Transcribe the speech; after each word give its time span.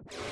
Remember 0.00 0.28